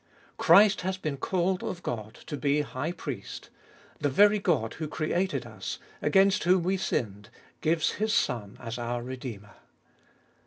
[0.37, 3.51] Christ has been called of God to be High Priest.
[3.99, 7.29] The very God who created us, against whom we sinned,
[7.61, 9.53] gives His Son as our Redeemer.